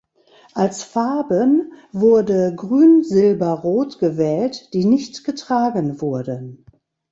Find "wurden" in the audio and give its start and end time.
6.01-6.65